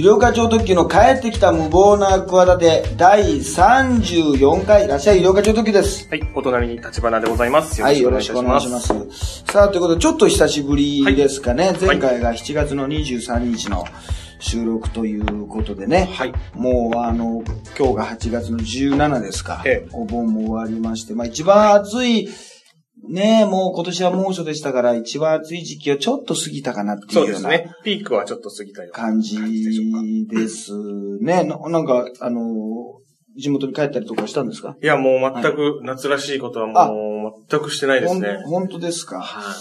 [0.00, 6.08] 医療課長特急の帰ってきた無謀な企て第34回、いらっしゃい医療課長特急です。
[6.08, 7.82] はい、お隣に立花でございます。
[7.82, 9.44] はい、よろしくお願いします。
[9.44, 11.66] さあ、ということで、ちょっと久しぶりですかね。
[11.66, 13.84] はい前回が7月の23日の
[14.38, 16.08] 収録ということでね。
[16.14, 16.32] はい。
[16.54, 17.44] もう、あの、
[17.78, 19.62] 今日が8月の17ですか。
[19.66, 22.26] ええお盆も終わりまして、まあ一番暑い、
[23.08, 27.74] ねえ、もう今年は猛暑でしたから、一番暑い時期をちょっと過ぎたかなってそいううようなですね。
[27.82, 29.36] ピークはちょっと過ぎたような感じ
[30.28, 30.72] です
[31.20, 31.44] ね。
[31.44, 32.40] ななんか、あの、
[33.36, 34.76] 地元に帰ったりとかしたんですか？
[34.82, 38.42] いや、もう全く夏らしいことはもう全くしてないですね。
[38.44, 39.20] 本当ですか？
[39.20, 39.54] は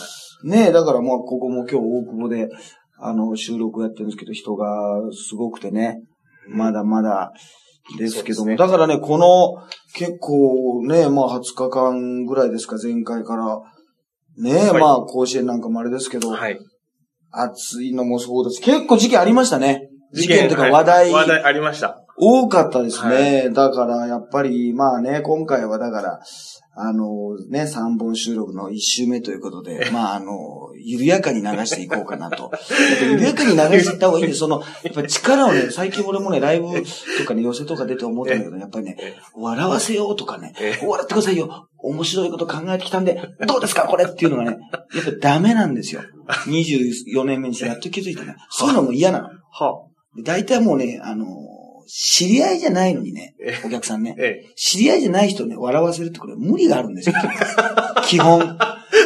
[0.44, 2.49] ねえ、だからまあ、ここも今日大久保で、
[2.97, 4.67] あの、収録やってるんですけど、人が
[5.11, 6.02] すごくてね、
[6.49, 6.58] い。
[6.58, 7.31] まだまだ
[7.98, 13.59] ですけども、ねだからね、この、結構ね、まあ20日間ぐらいですか、前回から。
[14.38, 16.59] ねえ、はいまあ甲子園なんかもあれですけど、はい。
[17.31, 18.61] 暑いのもそうです。
[18.61, 19.89] 結構事件ありましたね。
[20.13, 22.05] 事件というか話題、はい話題ありました。
[22.22, 23.50] 多かったですね。
[23.50, 26.19] だから、やっぱり、まあね、今回はだから、
[26.81, 32.52] あのね、3本収録の1週目ということで、 まああの、緩やかに流していこうかなと。
[33.02, 36.67] 緩やかに流していった方がいいんで、その、やっぱ力をね、最近俺もね、ライブ
[37.17, 41.67] とかね、寄せとか出て思ったんだけど、やっぱりね、え笑わせようとかねえ、笑ってくださいよ。
[41.80, 44.57] 面白いこと考えてきたんで、どうですかこれっていうのがね、
[44.95, 46.02] やっぱダメなんですよ。
[46.47, 48.35] 24年目にしてやっと気づいたね。
[48.50, 49.27] そういうのも嫌なの。
[49.52, 49.83] は
[50.16, 51.25] で大体もうね、あの、
[51.91, 54.15] 知り合いじゃないのにねえ、お客さんね。
[54.55, 57.15] 知り合いじゃない人をね、笑わせるってこれ無理があるんですよ。
[58.05, 58.39] 基本。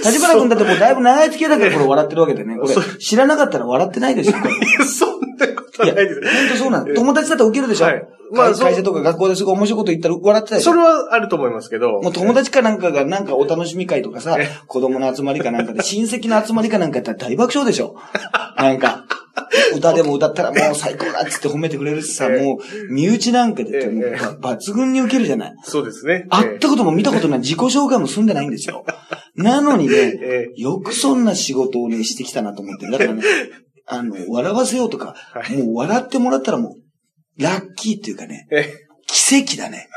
[0.03, 2.57] 立花君だってもうだいぶ長い付き合いだからこれ笑ってるわけでね。
[2.57, 4.35] これ知らなかったら笑ってないですよ。
[4.85, 6.21] そんなことないです。
[6.21, 6.89] 本当そうなの。
[6.89, 12.01] ええ友達だって受けるでしょ、はいまあ会会社とか学校ですごい面白いこと言ったら笑ってたでしょそれはあると思いますけど。
[12.01, 17.95] もう友達かなんかがなんかお楽しみ会とかさえ、子供の集まりかなんかで、親戚の集まりかなんかやったら大爆笑でしょ
[18.57, 19.05] なんか、
[19.75, 25.53] 歌でも歌ったらもう最高だっつって褒めてくれるしさ、ええもう身内なんかで言ってもう抜群に受けるじゃない。
[25.63, 26.25] そうですね。
[26.29, 28.85] 会ったことも見たことない自己紹介も済んでないんですよ。
[29.35, 32.89] なのにね、ええよくそんな仕事をね、してきたなと思って。
[32.89, 33.23] だからね、
[33.87, 39.89] あの、笑わせようとか、はいもう笑ってもらったらもう、ラッキーっていうかね、ええ奇跡だね。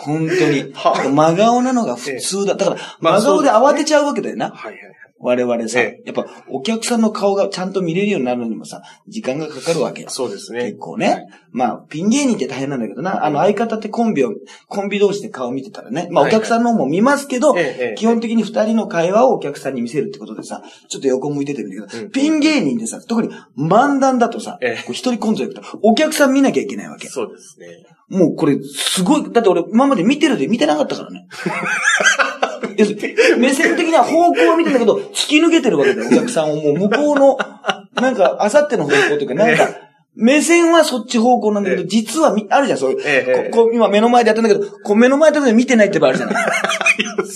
[0.00, 0.72] 本当に。
[0.72, 2.54] は真顔なのが普通だ。
[2.54, 4.50] だから、まあ真顔で慌てちゃうわけだよな。
[4.50, 4.94] はいはいはい。
[5.22, 10.10] 我々さ、えやっぱお客さんの顔がちゃんと見れるようになるのにもさ、時間がかかるわけよ。
[10.10, 10.78] そうですね結。
[10.78, 11.28] 構ね。
[11.52, 13.24] まあ、ピン芸人って大変なんだけどな。
[13.24, 14.32] あの、相方ってコンビを、
[14.66, 16.08] コンビ同士で顔見てたらね。
[16.10, 24.58] まあ、おはいはい客さんの方も見ますけど、ええええ基本的に二人の会話をお客さんに見せるってことでさ、ちょっと横向いててるんだけど、うんピン芸人でさ、特に漫談だとさ、
[24.90, 27.08] 一人コントやると、お客さん見なきゃいけないわけ。
[27.08, 27.86] そうですね。
[28.08, 31.28] もうこれ、すごい、だって俺、今まで見てるで見てなかったからね。
[33.38, 36.56] 目線的には方向は見てんだけど、突き抜けてるわけだよ、お客さんを。
[36.56, 37.38] もう向こうの、
[38.00, 39.68] なんか、あさっての方向というか、なんか、
[40.14, 41.88] 目線はそっち方向なんだけど、ええ。
[41.88, 43.50] 実はみ、あるじゃん、そういう。
[43.50, 46.46] こ今目の前でやってんだけど、こう目の前で見てないって場合あるじゃない。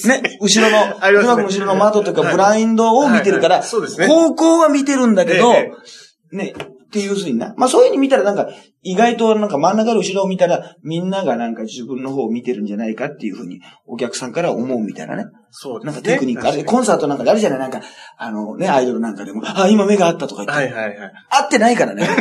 [0.06, 2.32] ね、後ろの、うまく後ろの窓とか、はい。
[2.32, 5.70] ブラインドを見てるから、方向は見てるんだけど、え。
[6.32, 6.54] ね、
[6.96, 7.54] っていうふうにな。
[7.56, 8.48] まあそういうふうに見たらなんか、
[8.82, 15.24] 意外となんか真ん中の後ろを見たら、みんながなんか自分の方を見てるんじゃないかっていうふうに、お客さんから思うみたいなね。
[15.50, 15.92] そうですね。
[15.92, 17.58] なんかテクニック、あれ、確かコンサートなんかであるじゃない？
[17.58, 17.80] なんか、
[18.16, 20.66] あのね、アイドルなんかでも、あ、今目があったとか言って。
[20.68, 21.12] にはいはいはい。
[21.30, 22.06] 合ってないからね。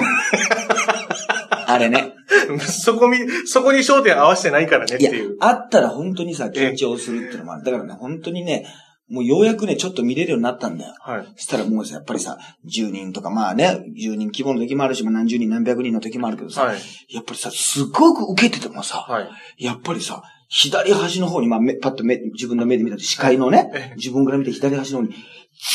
[1.68, 2.14] あれね。
[2.60, 7.64] そこみ、そこに焦点合わせてないからねっいやていう。、あったら本当にさ、緊張するっていうのもある。
[7.64, 8.66] だからね、本当にね、
[9.10, 10.96] もうようやくね、ちょっと見れるようになったんだよ。
[11.00, 11.28] はい。
[11.36, 16.80] そしたらもうさ、やっぱりさ、10人とか、まあね、10人規模の時もあるし、まあ何十人何百人の時もあるけどさ、はい。
[17.10, 19.64] やっぱりさ、すごく受けててもさ、はい。
[19.64, 25.16] やっぱりさ、左端の方に、まあ、目パッと目、自分の目で見たと視界のねえ、自分から見て左端の方に、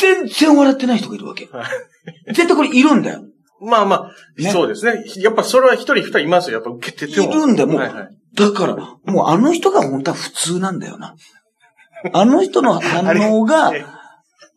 [0.00, 1.46] 全然笑ってない人がいるわけ。
[1.46, 1.66] はい
[2.28, 3.24] 絶対これいるんだよ。
[3.60, 5.04] まあまあ、ねそうですね。
[5.18, 6.56] やっぱそれは一人二人いますよ。
[6.56, 7.34] やっぱ受けていても。
[7.34, 7.76] るんだよ、もう。
[7.76, 8.08] はいはい。
[8.34, 11.14] だから、もうあの人が本当は普通なんだよな。
[12.12, 13.84] あの人の反応が、え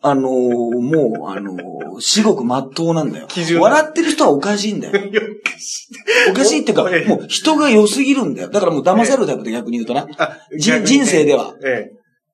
[0.05, 3.27] あのーもう、あのー至極真っ当なんだよ
[3.61, 4.93] 笑ってる人はおかしいんだよ。
[6.31, 8.49] おかしいっていうか、ええもう人が良すぎるんだよ。
[8.49, 10.07] だからもう騙されるタイプで逆に言うとな。
[10.83, 11.53] 人生では。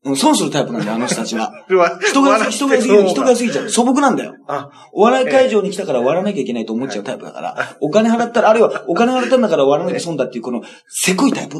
[0.06, 0.12] ええ。
[0.12, 1.52] うん損するタイプなんだよ、あの人たちは。
[1.68, 3.70] 人が、人が良すぎる、人が良すぎぎちゃう。
[3.70, 4.36] 素朴なんだよ。
[4.48, 11.58] あ、お笑い会場に来たから笑わなきゃいけないと思っちゃうタイプだから、お金払ったら、あるいはお金払ったんだから笑わなきゃ損だっていう、この、せこいタイプ？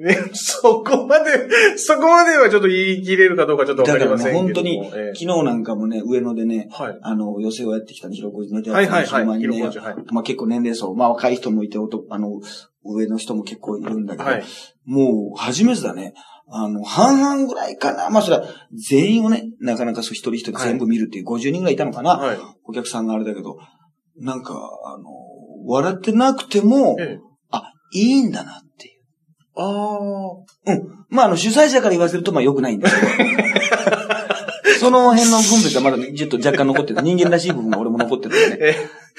[0.00, 4.82] ね、そこまで、そこまではちょっと言い切れるかどうかちょっとわかりだからね、ませんけども。
[4.82, 11.78] 本当に、え昨日なんかもね、上野でね、はいあの、寄せをやってきたの、広小路ネタはいはいはいまあ結構年齢層、まあ若い人もいて、
[12.10, 12.40] あの、
[12.84, 14.44] 上の人も結構いるんだけど、はい。
[14.86, 16.14] もう、初めてだね。
[16.52, 18.10] あの、半々ぐらいかな。
[18.10, 22.16] まあ、それは、全員をね、なかなかそう一人一人全部見るっていう50人ぐらいいたのかな。
[22.16, 22.38] はい。
[22.64, 23.56] お客さんがあれだけど、
[24.18, 25.04] なんか、あの、
[25.66, 27.18] 笑ってなくても、ええ。
[27.50, 29.00] あ、いいんだなっていう。
[29.56, 30.72] ああ。
[30.72, 31.06] うん。
[31.08, 33.40] まあ、あの、主催者から言わせると、まあ、良くないんですけど。
[34.80, 37.02] その辺の分別はまだちょっと若干残ってる。
[37.02, 38.76] 人間らしい部分が俺も残ってるんでね。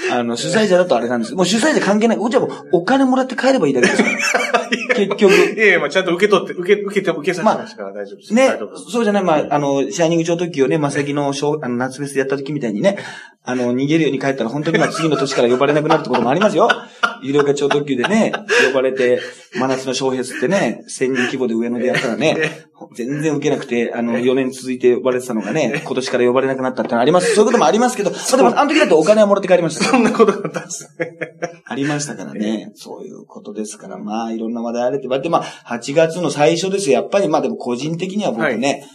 [0.09, 1.35] え あの、主催者だとあれなんです。
[1.35, 2.17] もう主催者関係ない。
[2.17, 4.61] じゃあもうお金もらって帰ればいいだけですから。
[4.95, 5.33] 結局。
[5.33, 8.33] いやいや、まあちゃんと受け取って、受け、受けて、受けさせてましたから大丈夫です。
[8.33, 8.57] ね
[8.89, 12.97] そうじゃない、まあ、あの、シャイニング超特急をね、まさきのあの夏フェスやった時みたいにね、
[13.43, 16.69] あの、逃げるように帰ったら本当にまあ次の年から呼ばれなくなるってこともありますよ。
[17.23, 18.31] 有料化超特急でね、
[18.67, 19.19] 呼ばれて、
[19.55, 27.35] 真夏のショーフェスってね、1000人規模で上野でやったらね、全然受けなくて、あの、4年続いて呼ばれてたのがね、今年から呼ばれなくなったってのあります。
[27.35, 31.17] そういうこともありますけど、まあでも、あの時だってお金はもらって帰りましたそんなことがあったんですね。
[31.65, 32.71] ありましたからね。
[32.75, 35.43] そういうことですから、まあ、いろんな話題あれって言われて、まあ、
[35.75, 36.99] 8月の最初ですよ。
[36.99, 38.85] やっぱり、まあでも個人的には僕ね、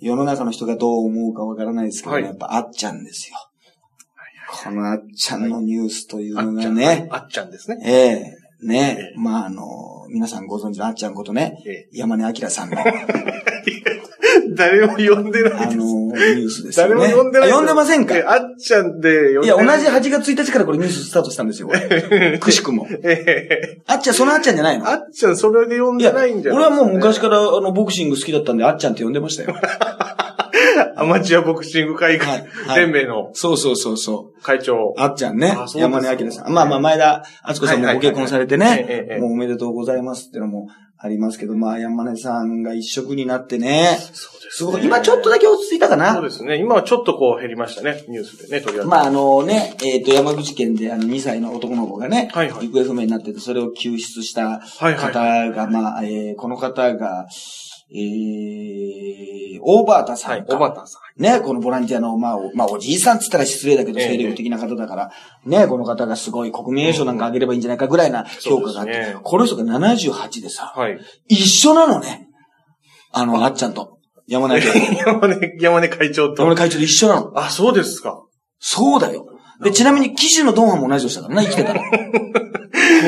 [0.00, 3.36] 世の中の人がどう思うかわからないですけど、ねはいやっぱあっちゃんですよ。
[4.62, 6.52] このあっちゃんのニュースというの。
[6.52, 7.78] がね、あっちゃんですね。
[7.84, 7.92] え
[8.62, 12.84] えねええまああの、皆さんご存知のあっちゃんことね、え山根明さんの、あ
[14.56, 15.76] 誰も呼んでないです。
[15.76, 17.14] の、ニュースですよ誰ね。
[17.14, 17.50] も呼んでない。
[17.52, 18.16] あ呼んでませんか？
[18.16, 19.80] えあっちゃんで呼んでいや、同ない。
[19.80, 21.68] じ8月1日からこれニューススタートしたんですよ。
[22.40, 22.86] くしくも。
[23.02, 24.88] ええあっちゃん、そのあっちゃんじゃないの？
[24.88, 27.22] あっちゃん、それで呼んでないんじゃ俺はもう昔ら。
[27.22, 29.54] からあの、ボクシング好きだったんで、あっちゃんって呼んでましたよ。
[30.96, 34.42] アマチュアボクシング会はいはい連盟のそうそうそうそう。
[34.42, 34.94] 会長。
[34.96, 36.52] あっちゃんね山根明さん。
[36.52, 39.18] まあまあ、前田敦子さんもご結婚されてねえ。
[39.20, 43.98] もうおめでとうございますっていうのもありますけど、まあ、山根さんが一色になってね。
[44.12, 44.84] そうですすごい。
[44.84, 46.20] 今ちょっとだけ落ち着いたかそうな。
[46.20, 46.56] ですね。
[46.56, 48.04] 今はちょっとこう減りましたね。
[48.08, 48.86] ニュースでね、取り上げて。
[48.86, 57.26] まあ、あのね、えっと、山口県であの2歳の男の子がね、はいはい行方不明になってて、それを救出したはいはい方が、まあ、えーこの方が、
[57.90, 60.56] えー、オーバータさはい、んか。
[60.56, 61.22] おばたさん。
[61.22, 65.12] ね、このボランティアの、まあ、おまあ、おじいさんって言ったら失礼だけど、ええ精力的な方だから、
[65.44, 70.98] ね、この方がすごい国民栄誉賞なんかあげればいいんじゃないかぐらいな評価があって、ねこの人が78でさ、はい。
[71.28, 72.28] 一緒なのね。
[73.12, 73.98] あの、あっちゃんと。
[74.26, 74.60] 山根明。
[75.06, 76.42] 山根、山根会長と。
[76.42, 77.32] 山根会長と一緒なの。
[77.36, 78.22] あ、そうですか。
[78.58, 79.26] そうだよ。
[79.62, 81.80] で、ちなみに、騎手のドンハンも同じ年だからな、生きてたら。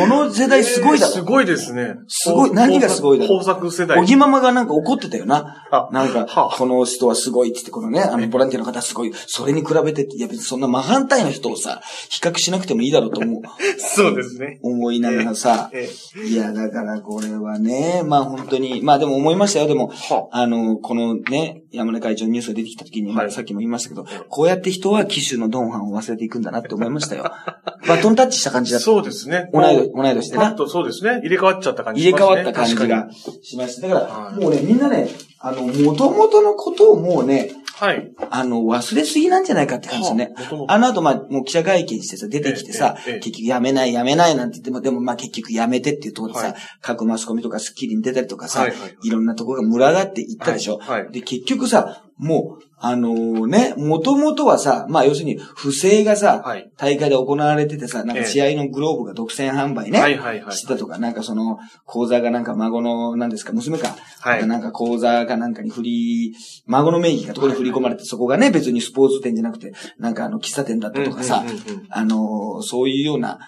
[0.01, 1.13] この世代すごいだろ。
[1.13, 1.97] すごいですね。
[2.09, 3.39] すごい何がすごいだろう？
[3.39, 3.99] 豊作世代。
[3.99, 5.67] おぎママがなんか怒ってたよな。
[5.71, 9.13] あなんか、はあこの人はすごいって言って、このね、あの、ボランティアの方はすごい。
[9.27, 11.81] それに比べていや別にそんな真反対の人をさ、
[12.11, 13.43] 比較しなくてもいいだろうと思う、
[13.79, 14.61] そうですね。
[14.63, 15.89] 思いながらさ、え
[16.27, 27.31] いや、だからこれはね、まあ本当に、まあでも思いましたよ、でも、はあの、このね、山根会長のニュースが出てきた時に、さっきも言いましたけど、こうやって人は騎手のドンハンを忘れていくんだなって思いましたよ。
[27.89, 28.85] バトンタッチした感じだった。
[28.85, 29.51] そうですね。
[29.53, 31.21] 同い年同い年でなとそうですね。
[31.21, 33.09] 入れ替わっちゃった感じ入れ替わったし感じが
[33.43, 33.89] しました。
[33.89, 38.11] だから、はいもうね、みんなね、あの、元々のことをもうね、はい。
[38.31, 40.33] あの、忘れすぎなんじゃないかって感じですね。
[40.35, 50.79] はあの後、まあ、もう記者会見してさ、出てきてさ、ええええ結局やめない、やめないなんて言っても、でもまあ結局やめてっていうところでさ、はい各マスコミとかスッキリに出たりとかさ、はいいはいはいろんなところが群がっていったでしょ。
[50.79, 56.71] はいはいで、結局さ、もう、あのね、もともとはさ、まあ要するに不正がさ、はい。
[56.77, 58.27] 大会で行われててさ、なんかええ。
[58.27, 64.47] 試合のグローブが独占販売ね、はいはいはいしてたとか、なんかその、口座がなんか孫の、なんですか、娘か、はい。
[64.47, 66.35] なんか口座かなんかに振り、
[66.67, 73.39] 孫の名義がところに振り込まれて、そこがね、別にスポーツ店じゃなくて、なんかあの、喫茶店だったとかさうんうんうんうん、あの、そういうような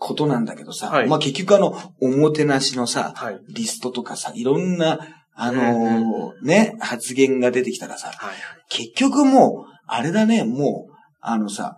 [0.00, 1.08] ことなんだけどさ、はい。
[1.08, 3.40] まあ結局あの、おもてなしのさ、はい。
[3.48, 4.98] リストとかさ、いろんな、
[5.42, 8.34] あのね、発言が出てきたらさ、はい。
[8.68, 11.76] 結局もう、あれだね、もう、あのさ、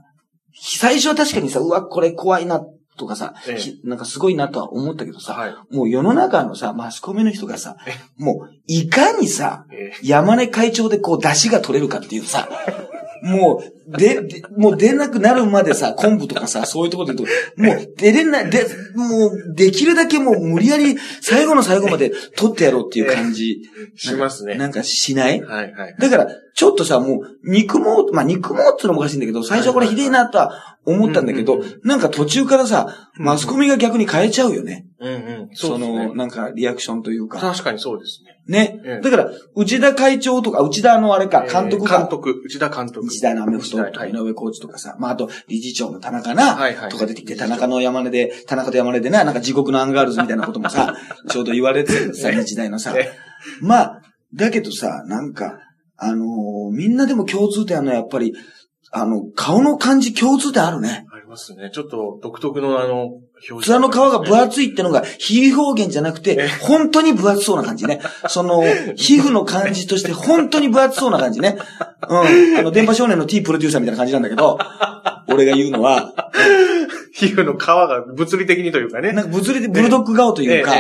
[0.53, 2.61] 最初は確かにさ、うわ、これ怖いな、
[2.99, 5.55] とかさ、ええひなんかすごいなとは思ったけどさ、はい。
[5.75, 7.77] もう世の中のさ、マスコミの人がさ、
[8.19, 12.49] もう、いかにさ、え山根会長でこう、出汁が取れるかっていうさ、
[13.23, 17.23] もう、で、でもう出なくなるまでさ、 昆布とかさ、そういうところで
[17.57, 23.63] もう出れない、で、もう、できるだけもう無理やり、最後の最後まで取ってやろうっていう感じ。
[23.97, 24.57] しますね。
[24.57, 25.41] なんかしない？
[25.41, 25.97] はいはい。
[25.99, 34.87] だから、ちょっとさ、もう、憎もう、まあ、憎もうってのもおかしいんだけど、最初はこれひでえなとは思ったんだけどなんか途中からさ、マスコミが逆に変えちゃうよね。
[35.01, 35.49] うんうん。
[35.55, 37.39] その、なんかリアクションというか。
[37.39, 38.32] 確かにそうですね。
[38.49, 39.01] ねええ。
[39.01, 41.99] だから、内田会長とか、内田のあれか、監督か。
[41.99, 43.09] 監督、内田監督。
[43.09, 46.57] 日大のアメフトとかはい井上コーチとかさ、まあ、あと、理事長の田中な、
[46.91, 50.97] とか出てきて、田中の山根で、田中と山根でな、なんか地獄のアンガールズみたいなこともさ、
[51.31, 53.13] ちょうど言われてるさ、日大のさ。
[53.61, 54.03] まあ、
[54.35, 55.59] だけどさ、なんか、
[55.97, 58.35] あのーみんなでも共通点あるのはやっぱり、
[58.91, 61.07] あの、顔の感じ共通点あるね。
[61.33, 61.71] ますね。
[61.73, 63.07] ちょっと独特のあの、
[63.51, 64.41] 表面の皮が厚い。
[64.41, 68.01] 厚いってのが、比喩表現じゃなくて、本当に分厚そうな感じね。
[68.29, 68.63] その、
[68.97, 71.57] 皮膚の感じとして、本当に分厚そうな感じね。
[72.09, 72.59] うん。
[72.59, 74.59] あの、電波少年の T プロデューサーみたいな感じなんだけど、
[75.29, 76.13] 俺が言うのは、
[77.15, 79.13] 皮膚の皮が物理的にというかね。
[79.13, 80.75] なんか物理でブルドッグ顔というか、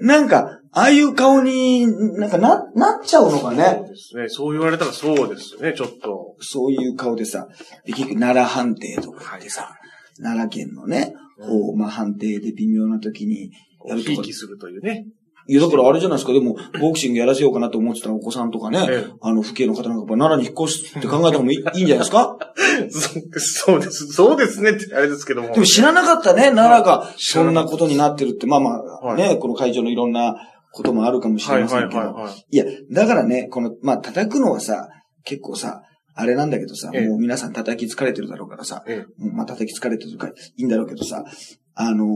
[0.00, 3.82] なんか、ああいう顔になんかな、なっちゃうのかそうね。
[3.88, 4.28] ですね。
[4.28, 6.36] そう言われたらそうですね、ちょっと。
[6.40, 7.48] そういう顔でさ、
[7.84, 9.79] で結局奈良判定とかでさ、
[10.22, 13.50] 奈良県のね、こう、まあ判定で微妙な時に
[13.86, 15.06] やるとかするというね。
[15.48, 16.32] いや、だからあれじゃないですか。
[16.32, 22.36] でも、ボクシングやらせようかなと思ってたお子さんとかね、ええあの、父兄の方なんか、奈良に引っ越すって考えた方もいい いいんじゃないですか？
[22.90, 23.00] そ
[23.40, 24.06] そうです。
[24.12, 25.52] そうですねってあれですけども。
[25.52, 28.46] でも知らなかったね、奈良がそんなことになってるって。
[28.46, 30.36] まあまあ、はいね、この会場のいろんな
[30.72, 32.00] こともあるかもしれませんけど。
[32.50, 34.88] いや、だからね、この、まあ、叩くのはさ、
[35.24, 35.82] 結構さ、
[36.20, 37.08] あれなんだけどさ、ええ。
[37.08, 41.24] もう皆さん叩き疲れてるだろうからさ、えもうまあ、叩き疲れてるからいいんだろうけどさ、
[41.74, 42.08] あのー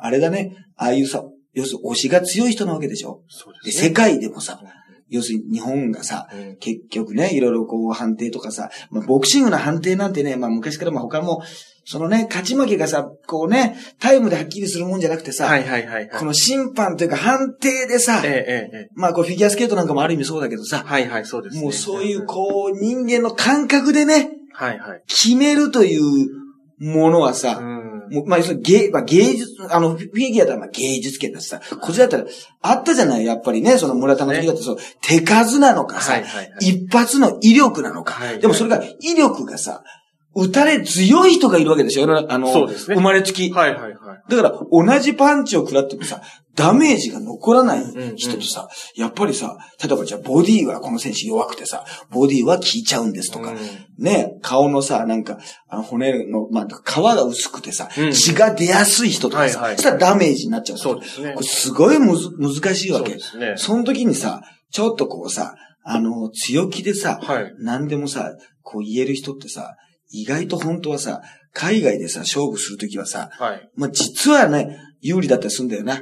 [0.00, 1.22] あれだね、ああいうさ、
[1.54, 3.22] 要するに推しが強い人なわけでしょ？
[3.28, 3.88] そうで、ですね。
[3.88, 4.60] 世界でもさ、
[5.08, 11.42] 要するに日本がさ、うん結局ね、いろいろこう判定とかさ、まあ、ボクシングの判定なんてね、まあ昔からまあ他も、
[11.84, 16.18] そのね、勝ち負けがさ、こうね、タイムではっきりするもんじゃなくてさ、はいはいはいはい。
[16.18, 18.88] この審判というか判定でさ、ええええええ。
[18.94, 21.62] まあこうフィギュアスケートなんかもある意味そうだけどさ、はいはい、そうですね。
[21.62, 25.02] もうそういうこう人間の感覚でね、はいはい。
[25.08, 26.02] 決めるという
[26.78, 27.92] ものはさ、うん。
[28.12, 32.24] もうまあ、芸、まあ、芸術、あの、フィギュアだまあ芸術圏だしさ、こっちだったら、
[32.60, 36.68] あったじゃない、やっぱりね、その村田の時だってそう、手数なのかさ、はいはいはい。
[36.68, 38.14] 一発の威力なのか。
[38.14, 39.82] はいでもそれが威力がさ、
[40.34, 43.50] 打たれ強い人がいるわけでしょあの、そうですね生まれつき。
[43.50, 43.94] はいはいはい。
[44.28, 46.22] だから、同じパンチを食らってもさ、
[46.54, 47.84] ダメージが残らない
[48.16, 53.58] 人とさ、やっぱりさ、例えばじゃあボディはこの選手弱くてさ、ボディは効いちゃうんですとか、うん
[53.98, 60.78] ね、顔のさ、なんか、あの骨の、まあ、皮が薄くてさ、うん血が出やすい人とかさ、はいはいそしたらダメージになっちゃう。
[60.78, 63.20] そうですねこれすごいむず難しいわけそうで。
[63.20, 63.54] すね。
[63.56, 67.54] その時にさ、ちょっとこうさ、あの、強気でさ、はい。
[67.58, 69.76] 何でもさ、こう言える人ってさ、
[70.12, 73.70] 意外と本当はさ、海外でさ、勝負するときはさ、はい。
[73.74, 75.94] まあ、実はね、有利だったりするんだよな。
[75.94, 76.00] ああ、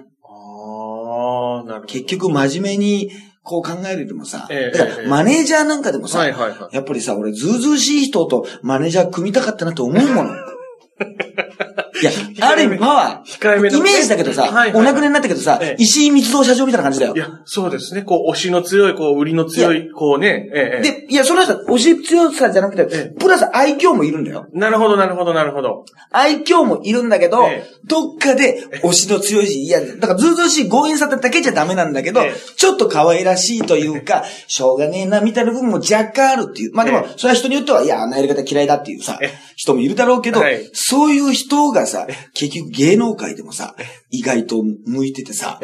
[1.64, 1.81] なるほど。
[1.87, 3.11] 結局真面目に、
[3.43, 6.75] こう考えるよりもさ、ええだからマネージャーなんかでもさ、はいはいはい。
[6.75, 10.31] やっぱりさ、俺、ずうずうしい人とマネージャー組みたかったなと思うもの。
[12.02, 13.38] いや、ある意味パワー。
[13.38, 17.19] 控えめなイメージだけどさ、はいはいお亡くなりになったけどさ、ええ石井密造社長みたいな感じだよい。
[17.19, 18.02] や、そうですね。
[18.02, 20.50] こう、推しの強い、こう、売りの強い、こうね。
[20.54, 20.83] ええ。
[20.83, 24.47] で、いや、それはさ、押し強さじゃなくて、えプラス愛嬌もいるんだよ。
[24.52, 25.85] なるほど、なるほど、なるほど。
[26.11, 36.75] 愛嬌もいるんだけど、ええどっかで推しの強いし、いや、だからずうずうしい強引さだけじゃダメなんだけど、ええちょっと可愛らしいというか、しょうがねえな、みたいな部分も若干あるっていう。
[36.75, 43.75] まあでもええ、それは人によっては、いや、あのやり方嫌いだっていうさええ、人もいるだろうけどはい、そういう人がさ、結局芸能界でもさ、
[44.11, 45.61] 意外と向いててさ、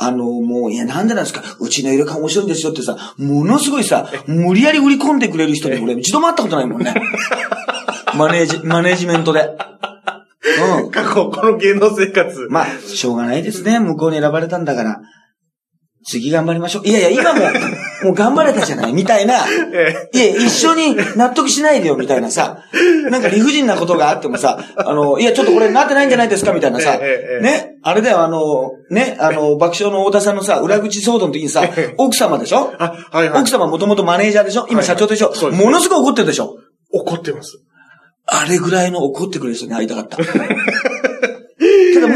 [0.00, 6.94] あの、もう、いや、なんでなんですかうちの入れ替え面白いんですよってさ、ものすごいさ、無理やり売り込んでくれる人に俺、一度も会ったことないもんね。
[8.16, 9.40] マネージ、マネージメントで。
[10.82, 10.90] うん。
[10.92, 12.46] 過去、この芸能生活。
[12.48, 13.80] まあ、しょうがないですね。
[13.80, 15.00] 向こうに選ばれたんだから。
[16.10, 16.88] 次頑張りましょう。
[16.88, 17.40] いやいや、今も、
[18.04, 19.34] もう頑張れたじゃない、みたいな。
[19.74, 22.58] えいや、一緒に納得しないでよ、みたいなさ。
[23.10, 26.98] なんか理不尽なことがあってもさ、あの、いや、ちょっとこれなってないんじゃないですか、みたいなさ。
[27.42, 31.62] ね、あれだよ、あの、ね、あの、爆笑の太田さんのさ、裏口騒動の時にさ、
[31.98, 32.72] 奥様でしょ？
[32.78, 33.50] あ、はいはい奥。
[33.50, 34.66] 様もともとマネージャーでしょ？
[34.70, 35.32] 今社長でしょ？
[35.52, 36.54] ものすごい怒ってるでしょ？
[36.92, 37.58] 怒ってます。
[38.30, 40.18] あれぐらいの怒ってくれる人に会いたかった。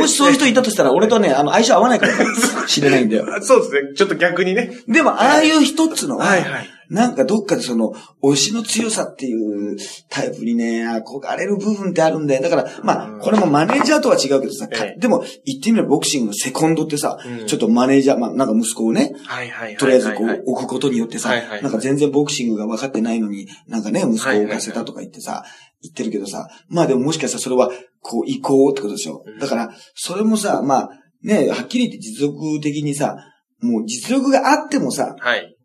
[0.02, 3.26] もしそういう人いたとしたら、俺とね、あの、相性合わないからかもしれないんだよ。
[3.34, 3.94] あそうですね。
[3.96, 4.72] ちょっと逆にね。
[4.88, 9.78] でも、ああいう人っつうのは、はいはいなんかどっかでその、推しの強さっていう
[10.10, 12.42] タイプにね、憧れる部分ってあるんだよ。
[12.42, 19.76] だから、まあ、これもマネージャーとは違うけどさ、かええでも、言ってみればボクシングのセコンドってさ、うんちょっとマネージャー、まあ、なんか息子をね、はいはいはい。
[19.78, 25.44] とりあえずこはいう置くことによってさ、はいはいはいなんか全然ボクシングが分かってないのに、なんかね、息子を置かせたとか言ってさ、
[25.82, 27.70] 言ってるけどさ、まあでももしかしたらそれは、
[28.00, 29.24] こう、移行ってことでしょ。
[29.40, 30.88] だから、それもさ、まあ、
[31.22, 33.16] ね、はっきり言って実力的にさ、
[33.60, 35.56] もう実力があってもさ、はい。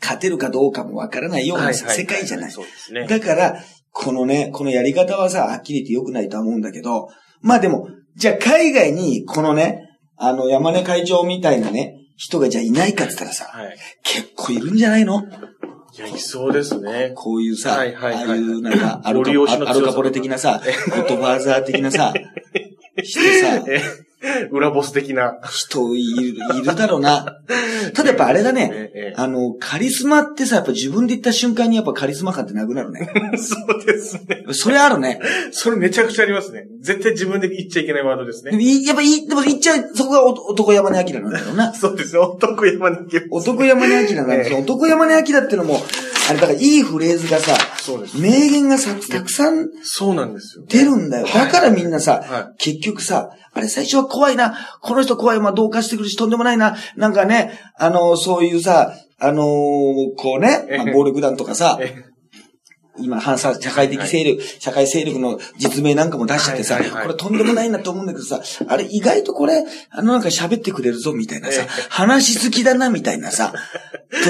[0.00, 2.50] 勝てるかどうかもわからないような世界じゃない。
[2.50, 3.06] そうですね。
[3.06, 7.08] だから、このね、このやり方はさ、はっきり言って良くないとは思うんだけど、
[7.40, 13.76] まあでも、じゃあ海外に、このね、あの、山根会長みたいなね、人がじゃあいないかって言ったらさ、はい。
[14.02, 15.22] 結構いるんじゃないの？
[15.94, 17.12] いや、いそうですね。
[17.14, 22.14] こういうさ、はいはいはいああいうなんか、アルカポレ的なさ、 ゴッドファーザー的なさ、
[23.02, 23.82] 人さ、え、
[24.50, 25.38] 裏ボス的な。
[25.50, 27.40] 人いる、いるだろうな。
[27.94, 33.10] ただやっぱあれだね、ええあの、カリスマってさ、やっぱ自分で言った瞬間にやっぱカリスマ感ってなくなるね。
[33.36, 34.44] そうですね。
[34.52, 35.20] それあるね。
[35.50, 36.66] それめちゃくちゃありますね。
[36.80, 38.52] 絶対自分で言っちゃいけないワードですね。
[38.52, 41.74] でもいやっぱいい、でも言っちゃう、そこがお男山根明なんだろうな。
[41.74, 42.36] そうですよ。
[42.36, 45.80] 男山に行け男山根明なんだけど、男山根明ってのも、
[46.28, 48.18] あれ、だからいいフレーズがさ、そうです。
[48.20, 50.64] 名言がさ、たくさんそうなんですよ。
[50.68, 51.26] 出るんだよ。
[51.26, 62.12] だからみんなさ、は結局さ、あれ最初は怖いな、この人怖い、まあ同化してくるしとんでもないな、なんかね、あの、そういうさ、あのーこうね、まあ暴力団とかさ、え
[62.98, 73.54] 今、反社社会的勢力、社会勢力の実名なんかも出しちゃってさ、これとんでもないなと思うんだけどさ、あれ意外とこれ、あのなんか喋ってくれるぞみたいなさ、話し好きだなみたいなさ、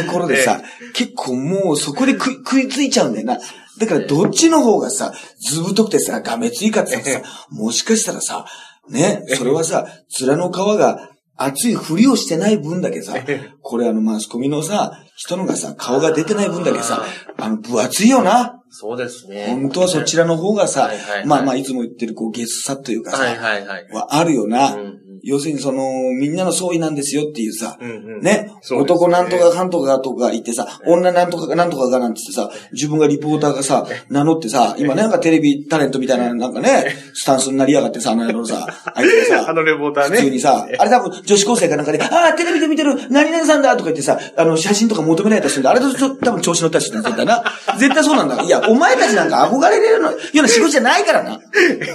[0.07, 0.63] ところでさ、
[0.95, 3.39] 結構もうそこで食い食いついちゃうんだよな。
[3.79, 8.47] だからどっちの方がさ、ずぶとくてさ、がめついかってさ、もしかしたらさ、
[8.89, 9.87] ね、それはさ、
[10.21, 13.15] 面の皮が熱いふりをしてない分だけさ、
[13.63, 17.05] これあのマスコミのさ、人のがさ、顔が出てない分だけさ、
[17.39, 18.59] あの、分厚いよな。
[18.71, 19.49] そうですね。
[19.49, 23.89] 本当はそちらの方がさはいはいはい、まあまあいつも言ってるこう、ゲスさというかはいさ、はいはい。
[23.91, 25.01] はあるよなうんうん。
[25.23, 40.17] 要するにその、みんなの総意なんですよっていうさうんうん、ね、ね男なんとかかんとかとか言ってさ、女なんとかかなんとかがなんつってさ、自分がリポーターがさ、名乗ってさ、今ねなんかテレビタレントみたいななんかね、スタンスになりやがってさ、あの野郎さ、あいつがさ、あのレポーターね。
[40.17, 45.71] 普通にさ、あれ多分女子高生かなんかで、ああ、テレビで見てる、何々さんだとか言ってさ、あの、写真とか求められたりするんだ。
[45.71, 47.45] あれとちょ多分調子乗ったりするんだ、絶対な。
[47.79, 48.43] 絶対そうなんだ。
[48.43, 51.41] いや、お前たちなんか憧れれるのような仕事じゃないからな。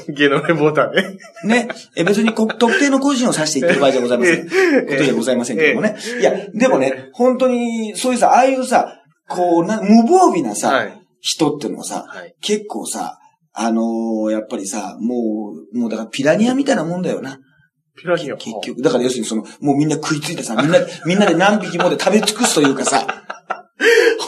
[0.10, 1.18] 芸能レポーターね。
[1.44, 1.68] ね？
[1.96, 4.46] え、別にこ特定の個人を指して言ってる場合じゃございません。
[4.46, 4.52] こ
[4.98, 5.98] とじゃございませんけどもね。
[6.20, 13.18] いや、でもね、本当に、そういうさ、ああいうさ、こう、な、無防備なさ、はい人ってのはさ、はい結構さ、
[13.54, 17.40] あのーやっぱりさ、もう、もうだからピラニアみたいなもんだよな。
[17.98, 18.38] ピラニア。
[18.38, 18.82] 結局。
[18.82, 23.08] だから要するにその、もうみんな食いついてさ、みんな、 みんなで何匹もで食べ尽くすというかさ、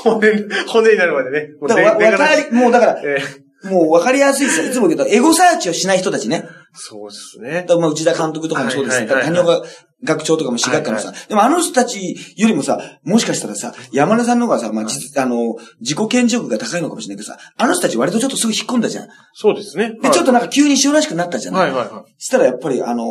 [0.04, 1.50] 骨、骨になるまでね。
[1.60, 3.20] もうだからわかり、もうだから、え
[3.64, 4.68] もうわかりやすいですよ。
[4.68, 6.46] いつも言うけど、エゴサーチをしない人たちね。
[6.74, 7.78] そうですねだ。
[7.78, 9.08] まあ内田監督とかもそうですね。
[9.08, 9.64] 谷岡
[10.04, 19.08] 学長とかも私学科のさ、でもあの人たちよりもさ、もしかしたらさ、山根さんの方がさ、まあ、実あの、自己顕示欲が高いのかもしれないけどさ、あの人たち割とちょっとすぐ引っ込んだじゃん。
[19.34, 19.98] そうですね。
[20.02, 21.56] で、ちょっとなんか急に塩らしくなったじゃん。
[21.56, 23.06] はいはいはしたらやっぱりあの、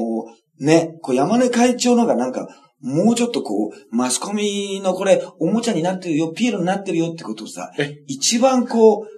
[0.60, 2.48] ね、こう山根会長のがなんか、
[2.80, 9.17] もうちょっとこう、マスコミのこれ、おもちゃになってるよ、ピエロになってるよってことをさえ、一番こう、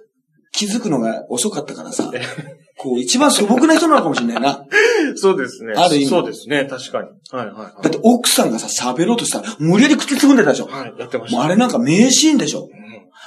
[0.51, 2.11] 気づくのが遅かったからさ、
[2.77, 4.65] こう、一番素朴な人なのかもしれないな。
[5.13, 5.17] い。
[5.17, 5.73] そうですね。
[5.75, 6.65] ある意味そうですね。
[6.65, 7.09] 確かに。
[7.31, 7.83] はいはいはい。
[7.83, 10.65] だって奥さんがさ、喋ろうとしたら、無理やり口つぐんでたでしょ。
[10.65, 11.37] はい、やってました。
[11.37, 12.69] もうあれなんか名シーンでしょ。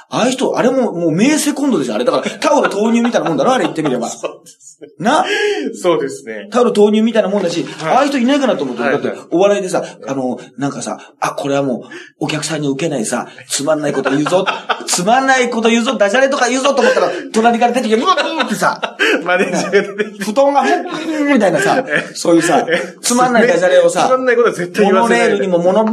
[0.09, 1.95] ああいう人、あれももう名セコンドでしょ。
[1.95, 4.09] あれだからタオル投入みたいなもんだろ、あれ言ってみれば。
[4.09, 4.74] そうですね。
[4.99, 5.25] な
[5.73, 6.47] そうですね。
[6.51, 11.81] タオル投入みたいなもんだし、はいああいう人いないかなと思って、はいだって、お笑いでさ、あの、なんかさ、あ、これはもう、
[12.19, 14.45] お客さんに受けないさ、つまんないこと言うぞ、
[14.87, 20.25] つまんないこと言うぞ、ダジャレとか言うぞと思ったら、隣から出てきて、ブワーってさ、マネージャーが出てきて。
[20.25, 22.65] 布団が、みたいなさ、そういうさ、
[23.01, 25.27] つまんないダジャレをさつま、んないことは絶対モ言わせない。
[25.27, 25.85] ノレールにもモノ、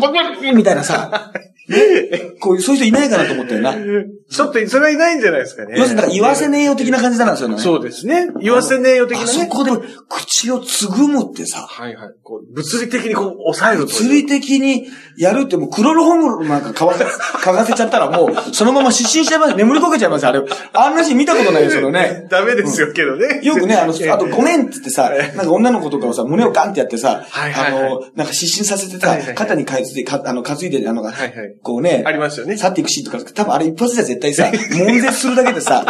[0.54, 1.32] みたいなさ、
[1.68, 3.72] ね、こういう、そういう人いないかなと思ったよな。
[3.72, 5.74] ちょっと、それはいないんじゃないですかね。
[5.78, 7.58] 要するに、言わせねえよ的な感じなんですよね。
[7.58, 8.28] そうですね。
[8.40, 9.22] 言わせ的なね。
[9.22, 9.70] あそこで
[10.08, 12.14] 口をつぐむってさ、はいはい。
[12.22, 13.86] こう、物理的にこう、抑える。
[13.86, 17.04] 物理的にやるってもうクロロホームなんかかわせ、
[17.42, 19.54] かがせちゃったらもう、そのまま失神しちゃいます。
[19.54, 20.26] 眠りこけちゃいます。
[20.26, 20.40] あれ。
[20.72, 22.26] あんなシーン見たことないですよね。
[22.30, 23.40] ダメですよ、けどね。
[23.42, 32.56] よくね、あの、ええあとごめんって言ってさ、なんか女の子とかをさ、胸をガンってやってさ、はいはいはいあの、なんか失神させてさ肩にかいついて、かあの、担いで、あの、はいはいこうね、ありますよね。
[32.56, 35.84] 去っていくシーンとか、多分あれ一発じゃ絶対さ、 悶絶するだけでさ、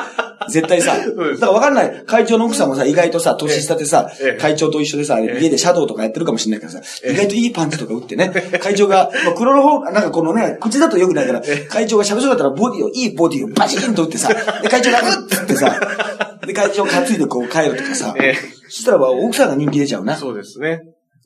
[0.50, 2.02] 絶対さ、だからわかんない。
[2.06, 14.28] 会長の奥さんもさ、意外とさ、年下でさええ、会長と一緒でさ、ええ家でシャドウとかやってるかもしれないからさ、意外といいパンチとか打ってね、 会長が、まあ、クロロホーなんかこのね、口だと良くないから、会長が喋りそうだったらボディを、いいボディをバチンと打ってさ、
[14.62, 15.80] で、会長が、うっってってさ、
[16.46, 20.16] で、会長担いでこう帰るとかさ、ええそしたらば奥さんが人気出ちゃうな。
[20.16, 20.80] そうですね。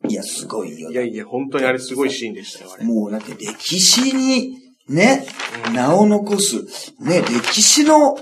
[0.09, 0.95] いや、すごいよい。
[0.95, 2.85] やいや、本当にあれすごいシーンでしたよ、あれ。
[2.85, 4.57] もうだって歴史に
[4.89, 5.27] ね、
[5.73, 6.57] 名を残す、
[7.01, 8.17] ね、歴史の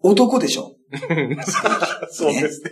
[0.00, 0.74] 男でしょ。
[2.10, 2.70] そうですね。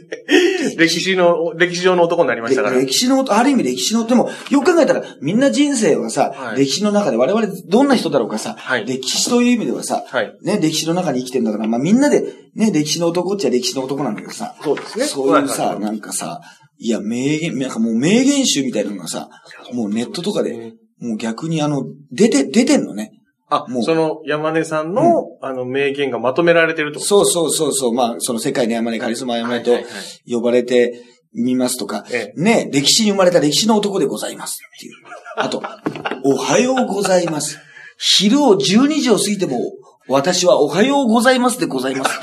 [0.79, 2.79] 歴史の、歴史上の男になりましたから。
[2.79, 12.23] 歴史の、ある意味歴史の、でも、よく考えたら、みんな人生はさ、はい歴史の中で、我々どんな人だろうかさ、はい歴史という意味ではさ、はいね、歴史の中に生きてるんだから、まあみんなで、
[12.55, 16.41] ね、歴史の男っちゃ歴史の男なんだけどさ、そうですねそういうさ、なんかさ、
[16.79, 19.29] いや、名言、なんかもう名言集みたいなのがさ、
[19.73, 23.13] もうネットとかで、もう逆にあの、出て、出てんのね。
[23.49, 27.01] あもう、その山根さんの、あの、名言がまとめられてると？
[27.01, 30.33] そうそうそうそう、まあ、その世界の山根カリスマ山根とはいはいはい。
[30.33, 34.95] 呼ばれてみますとか、えね、歴史に生まれた歴史の男でございますっていう。
[35.37, 35.63] あと、
[36.25, 37.59] おはようございます。
[37.99, 39.61] 昼を12時を過ぎても、
[40.09, 42.21] 私はおはようございますでございます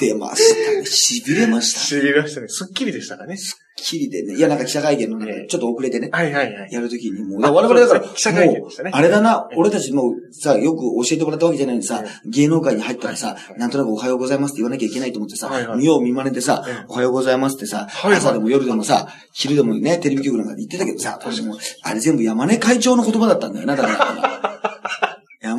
[0.00, 0.80] 出ましたね。
[0.80, 1.80] 痺れました。
[1.80, 2.48] しびれましたね。
[2.48, 3.36] すっきりでしたかね。
[3.82, 4.36] きりでね。
[4.36, 6.10] いや、なんか記者会見の中で、ええちょっと遅れてね。
[6.12, 6.72] はいはいはい。
[6.72, 24.49] やるときにもう、あ我々だから、記者会見でしたねあれだなえ、え俺たちもうさ、よく教えてもらったわけじゃないのにさえ、芸能界に入ったらさなんとなくおはようございますって言わなきゃいけないと思ってさ見よう見まねでさええ、おはようございますってさ、朝でも夜でもさ、昼でもね、テレビ局なんかで言ってたけどさ、私も、あれ全部山根会長の言葉だったんだよな、だから。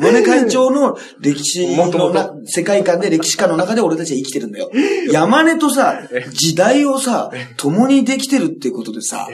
[0.02, 4.70] 山根会長の歴史のな、世界観で歴史家の中で俺たちは生きてるんだよ。
[5.10, 9.28] 山根とさ、時代をさ、共にできてるってことでさ、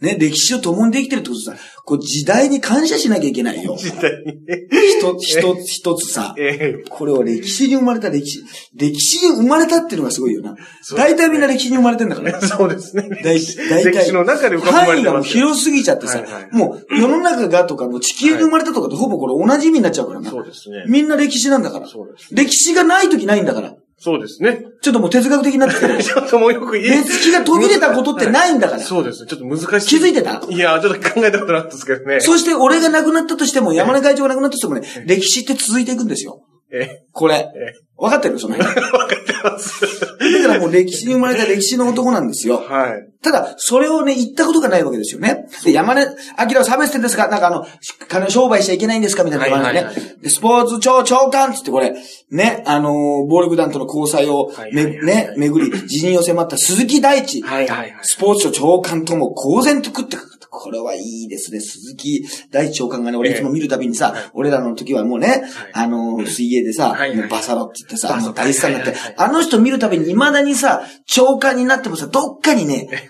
[0.00, 3.76] ね、歴史を共にできてるってことでさ、こう時代に感謝しなきゃいけないよ。
[3.76, 4.66] 時代にね。
[4.98, 6.34] 一つ、一つ、一つさ。
[6.38, 8.42] ええこれは歴史に生まれた歴史。
[8.74, 10.56] 歴史に生まれたっていうのがすごいよな。
[10.96, 12.40] 大体みんな歴史に生まれてんだから。
[12.40, 13.08] そうですね。
[13.22, 13.92] 大大体。
[13.92, 15.22] 歴史の中で範囲がもう。
[15.22, 20.30] 広すぎちゃってさ、はいはいもう世の中がとか、もう地球に生まれたとかとほぼこれ同じ意味になっちゃうからな。
[20.30, 20.84] そうですね。
[20.88, 21.86] みんな歴史なんだから。
[21.86, 22.34] そうです。
[22.34, 23.74] 歴史がない時ないんだから。
[24.02, 24.64] そうですね。
[24.80, 25.98] ちょっともう哲学的になってきてる。
[26.02, 28.82] ちょっともうよく言え歴史が途切れたことってないんだから。
[28.82, 29.28] そうですね。
[29.28, 29.98] ちょっと難しい。
[29.98, 30.42] 気づいてた？
[30.48, 32.20] いや、ちょっと考えたことなかったですけどね。
[32.20, 36.40] そして俺が亡くなったとしても、山根会長が亡くなったとしてもね、歴史って続いていくんですよ。
[36.72, 37.34] えこれ。
[37.34, 38.38] え分かってる？
[38.38, 38.74] その辺。
[38.74, 39.86] だ わかってます。
[40.06, 40.16] か
[40.48, 42.56] らもう歴史に生まれた歴史の男なんですよ。
[42.56, 43.09] はい。
[43.22, 45.46] ただ、それをね、言ったことがないわけですよね。
[45.64, 47.66] で、山根明は差別点ですかなんかあの、
[48.08, 49.64] 金商売しちゃいけないんですかみたいな話ね。
[49.64, 51.94] はいはいはで、スポーツ庁長官つってこれ、
[52.30, 57.42] ね、あのー暴力団との交際をめ、はいはいはいね、巡り、辞任を迫った鈴木大地。
[57.42, 57.98] はいはいはい。
[58.02, 60.16] スポーツ庁長官とも公然と食って。
[60.52, 61.60] これはいいですね。
[61.60, 73.09] 鈴木大地長官がね、俺いつも見るたびにさ、俺らの時はもうね、あのー、水泳でさ、はいバサロって言ってさ、バサロもう大スターになってはいはい、あの人見るたびに未だにさ、長官になってもさ、どっかにね、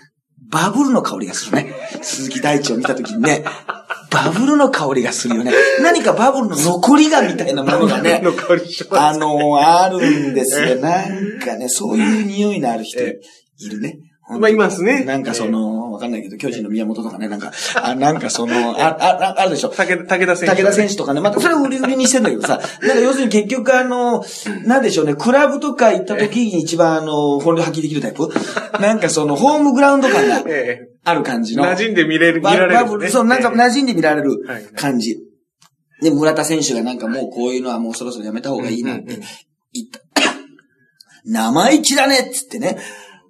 [0.51, 1.73] バブルの香りがするね。
[2.01, 3.45] 鈴木大地を見たときにね、
[4.11, 5.53] バブルの香りがするよね。
[5.81, 8.21] 何かバブルの残りがみたいなものがね。
[8.91, 10.75] あのあるんですよ。
[10.75, 13.97] なんかね、そういう匂いのある人いるね。
[14.39, 15.03] まあ、いますね。
[15.03, 19.69] なんかその、わかんないけど、巨人の宮本とかね、なんか、あなんかその、あ、あ、ああるでしょ。
[19.69, 20.55] 武田、選手。
[20.55, 24.23] 武田選手とかね、またそれを売り売りにしてんだけどさ、 なんか要するに結局あの、
[24.65, 28.29] なんでしょうね、クラブとか行った時に一番あの、本領発揮できるタイプ？
[28.79, 31.57] なんかその、ホームグラウンド感がえある感じえ。
[31.57, 31.65] の。
[31.65, 33.09] 馴染んで見れる、見バられる、ね。
[33.09, 35.17] そう、なんか馴染んで見られるはい感じ。
[36.01, 39.19] で、村田選手がなんかもうこういうのはもうそろそろやめた方がいいなって
[39.73, 40.01] 言った。
[41.25, 42.79] 生意気だねっつってね。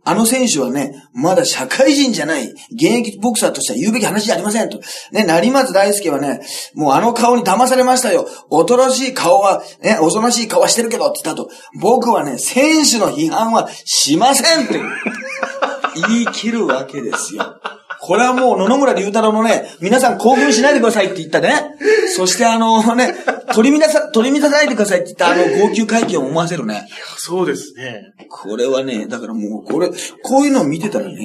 [0.04, 4.80] あの選手はね、まだ社会人じゃない、現役ボクサーとしては言うべき話じゃありませんと。
[5.12, 6.42] ね、成松大輔はね、
[6.74, 8.28] もうあの顔に騙されましたよ。
[8.50, 11.50] おとろしい顔は、ね、おぞましい顔はしてるけどって言ったと。
[11.80, 14.82] 僕はね、選手の批判はしませんって
[16.10, 17.58] 言い切るわけですよ。
[18.02, 21.76] これはもう野々村隆太郎のね、皆さん興奮しないでくださいって言ったね。
[22.16, 23.14] そしてあのね、
[23.54, 26.88] 取り乱さ、取り乱さないでくださいって言ったあの号泣会見を思わせるね。
[27.18, 28.02] そうですね。
[28.30, 29.90] これはね、だからもうこれ、
[30.24, 31.16] こういうのを見てたらね、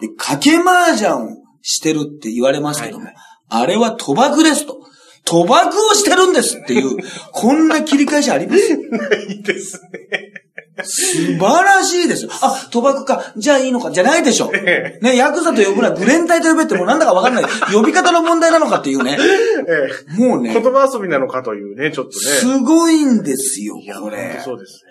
[0.00, 1.28] で賭け麻雀を
[1.62, 3.14] してるって言われますけども、はい
[3.54, 4.78] あれは賭博ですと。
[5.26, 6.96] 賭博をしてるんですっていう、
[7.32, 8.62] こんな切り返しあります？
[9.28, 9.78] いいです
[10.10, 10.41] ね。
[10.84, 12.30] 素晴らしいですよ。
[12.42, 13.32] あ、賭博か。
[13.36, 13.90] じゃあいいのか。
[13.90, 14.50] じゃないでしょ。
[14.54, 17.44] えね、ヤクザと呼ぶならグレン隊と呼べってもうなんだかわかんない。
[17.72, 19.18] 呼び方の問題なのかっていうね。
[19.18, 20.52] えもうえ。
[20.52, 22.24] 言ね、葉遊びなのかというね、ちょっとね。
[22.24, 24.40] すごいんですよいや、、これ。
[24.44, 24.84] そうです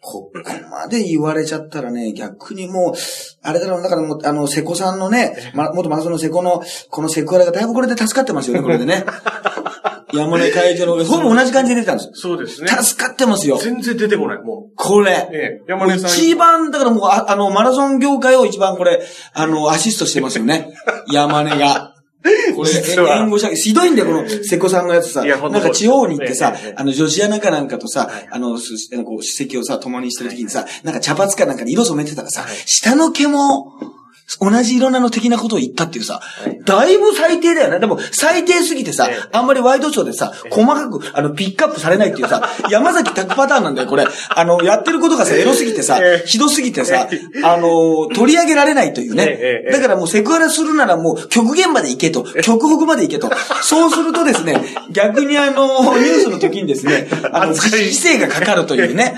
[0.00, 2.94] ここまで言われちゃったらね、逆にもう、
[3.42, 9.04] あれだろう、だからもう、あの、瀬古さんのね、ま、元マラソンの瀬古の、このセクハラがだいぶこれで助かってますよね、これでね。
[10.12, 12.12] 山根会長の、ほぼ同じ感じで出てたんですね。
[12.14, 12.70] そうですね。
[12.70, 12.82] よ。
[12.82, 13.58] 助かってますよ。
[13.58, 15.34] 全然出てこない、もこれう。。
[15.34, 15.62] ええ。
[15.68, 16.10] 山根さん。
[16.10, 19.02] 一番、だからもう、ああの、マラソン業界を一番これ、
[19.34, 20.72] あの、アシストしてますよね。
[21.12, 21.94] 山根が。
[22.56, 22.70] これ、
[23.20, 23.56] 援護射撃。
[23.56, 25.24] ひどいんだよ、この、瀬古さんのやつさ。
[25.24, 33.72] なんか地方に行ってさあの、女子アナかなんかとさはい、あの、すあのこう、史跡をさ、共にしてる時にさ、なんか茶髪かなんかに色染めてたらさはい、下の毛も、
[34.40, 37.80] 同じ色なの的なことを言ったっていうさい、だいぶ最低だよね。
[37.80, 44.06] でも、最低すぎてさええ、あんまりワイドショーでさ、細かく、あの、ピックアップされないっていうさ、山崎拓パターンなんだよ、これ。
[44.28, 46.26] あの、やってることがさ、エロすぎてさえ、え。
[46.26, 49.64] ひどすぎてさえ、あの、取り上げられないというね。
[49.72, 53.30] だからもうセクハラするならもう極限まで行けと、極北まで行けと。
[53.62, 54.60] そうするとですね、
[54.90, 59.14] 逆にあの、ニュースの時にですね、あの、規制がかかるというね。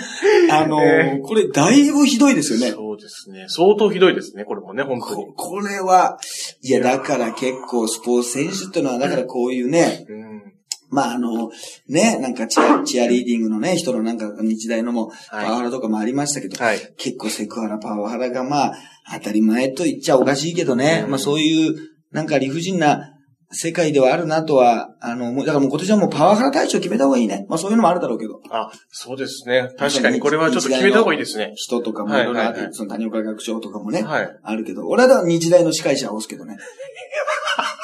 [0.51, 2.75] あのええ、これだいぶひどいですよね。
[3.01, 3.47] ですね。
[3.49, 5.33] 相当ひどいですね、これもね、本当にこ。
[5.35, 6.19] これは、
[6.63, 10.53] いや、だから結構スポーツ選手っていうのは、だからこういうね、うん。
[10.91, 11.51] まああの、
[11.89, 16.79] ね、なんかチアチアリーディングのね、人のなんか日大のも、パはいワハラとかもありましたけど、はい。
[16.97, 18.75] 結構セクハラ、パワハラがまあ、
[19.15, 21.77] 当たり前と言っちゃおかしいけどね、うんまあそういう、
[22.11, 23.10] なんか理不尽な、
[23.53, 27.47] 世界ではあるなとは、あの、もうだからもう今年はもうパワハラ大賞決めた方がいいね。
[27.49, 28.41] まあそういうのもあるだろうけど。
[28.51, 29.71] あ、そうですね。
[29.77, 31.53] 確かにこれはちょっと決めた方がいいですね。
[31.57, 34.39] 人とかもいろいろあその谷岡学長とかもね、はい。
[34.43, 36.59] あるけど、俺はだから日大の司会者を押すけどね。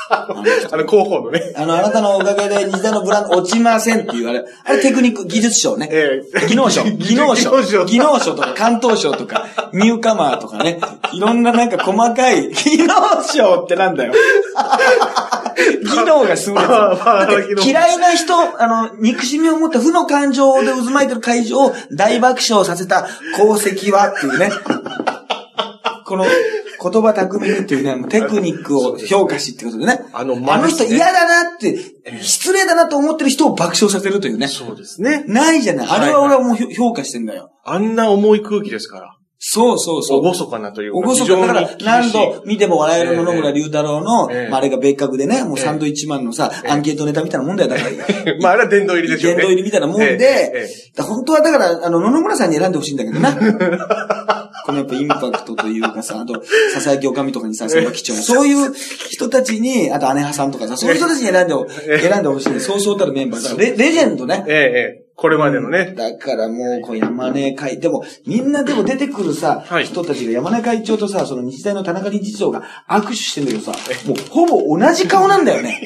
[0.72, 1.52] あの広報のね。
[1.56, 5.88] あの、あなたのおかげで日大のブランド落ちませんっていうあれ、あれテクニック技術賞ね。
[5.90, 6.46] ええ。
[6.46, 8.54] 技能賞、 技能賞、技能賞とか。
[8.56, 10.78] 関東賞とか、ニューカマーとかね、
[11.12, 14.12] いろんななんか細かい、 技能賞ってなんだよ。
[15.84, 16.64] 技能がすごい
[17.64, 24.52] 嫌いな人、あの、憎しみを持った負の感情で渦巻いてる会場を大爆笑させた功績はっていうね。
[26.04, 26.24] この
[26.90, 30.00] 言葉巧みにっていうね、テクニックを評価しってことでね。
[30.12, 31.76] あのあの人嫌だなって、
[32.22, 34.48] 失礼だなと思ってる人を爆笑させるというね。
[34.48, 35.24] そうですね。
[35.26, 35.88] ないじゃない。
[35.88, 37.50] あれは俺はもう評評価してんだよ。
[37.64, 39.16] あんな重い空気ですから。
[39.38, 40.18] そうそうそう。
[40.20, 40.98] おごそかなというか。
[40.98, 47.70] おごそかだから何度見ても笑える野々村隆太郎の、ええまあ、あれが別格でね、もうええサンドイッチマンのさ、アンケートネタみたいなもんだよ。
[47.70, 49.42] だから、まあ、あれは殿堂入りでしょうね。
[49.42, 53.34] 殿堂入りみたいなもんで、ええええだ本当はだから、あの、野々村さんに選んでほしいんだけどな。
[54.64, 58.72] このやっぱインパクトというかさ、あと、笹焼きおかみとかにさ、千葉吉兆そういう
[59.10, 61.54] 人たちに、あと姉派さんとかさ、そういう人たちに選んで
[62.00, 62.58] 選んでほしいね。
[62.58, 63.42] そうそうたるメンバー。
[63.42, 64.44] だからレレジェンドね。
[64.48, 65.05] ええ、ええ。
[65.16, 65.94] これまでのね。
[65.96, 73.72] だからもう、こう山根会、でも、みんなでも出てくるさ、はい人たちが山根会長とさ、その日大の田中理事長が握手してんだけどさ、
[74.06, 75.80] もうほぼ同じ顔なんだよね。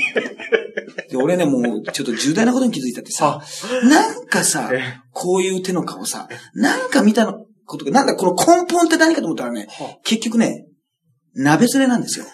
[1.08, 3.40] で、俺ね、もう、ちょっと重大なことに気づいたってさ、
[3.84, 9.68] なんかさえ、こういう手の顔さ、なんか見たのことが、なんだ、この根本って何かと思ったらね、
[10.02, 10.66] 結局ね、
[11.36, 12.24] 鍋つねなんですよ。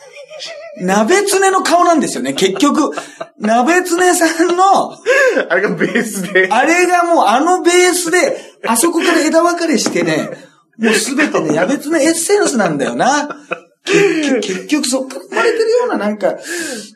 [0.78, 2.90] 鍋つねの顔なんですよね、結局。
[3.38, 4.92] 鍋つねさんの、
[5.48, 6.48] あれがベースで。
[6.50, 10.30] あれがもうあのベースで、あそこから枝分かれしてね、
[10.78, 13.28] もうすべてね、やべつのエッセンスなんだよな。
[13.86, 16.34] 結局、そっから生まれてるようななんか、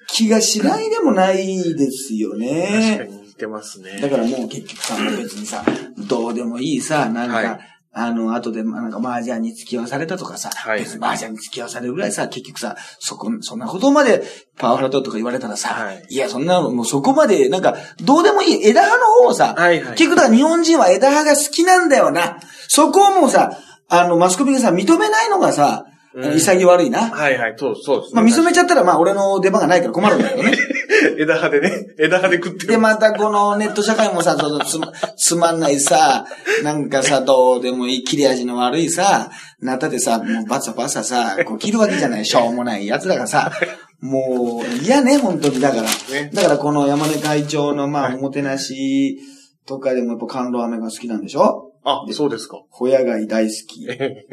[0.09, 3.09] 気がしないでもないですよ確かね。
[3.09, 4.01] に似てますね。
[4.01, 5.65] だからもう結局さ、別にさ、
[5.97, 7.61] どうでもいいさ、なんか、はい
[7.93, 10.81] あの、後で、なんか、麻雀に付き合わされたとかさ、はい。
[10.81, 14.23] 別に麻雀に付き合わされるぐらいさ、結局さ、そこ、そんなことまで
[14.59, 16.07] パワハラだとか言われたらさ、はい。
[16.09, 19.97] い、や、そんなの、もうそこまで、なんか、どうでもいい、枝葉の方をさ、はいはい。
[19.97, 22.39] 結局だから日本人は枝葉が好きなんだよな。
[22.69, 27.11] そこをもうさ、あの、マスコミがさ、認めないのがさ、うん潔悪いな。
[27.11, 28.23] はいはい、そう、そうですね。
[28.23, 30.57] まあ、認めちゃったら、まあ、俺の出番がないから困るんだけどね。
[31.19, 32.81] 枝葉でね、枝葉で食ってで、る。
[32.81, 36.27] またこのネット社会もさ、そのつま、 つまんないさ、
[36.65, 43.53] なんかさ、どうでもいい切れ味の悪いさ、なったでさ、もうバサバサさ、こう切るわけじゃない、しょうもない奴らがさ、
[44.01, 45.61] もう、嫌ね、本当に。
[45.61, 49.19] だから、ねだからこの山根会長の、まあ、おもてなし
[49.67, 51.70] とかでもやっぱ甘露飴が好きなんでしょ？
[51.85, 52.63] あ、そうですか。
[52.71, 53.89] ホヤ貝大好き。
[53.89, 54.27] エ